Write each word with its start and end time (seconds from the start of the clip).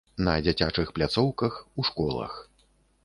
На 0.27 0.31
дзіцячых 0.45 0.87
пляцоўках, 0.99 1.61
у 1.81 1.89
школах. 1.91 2.33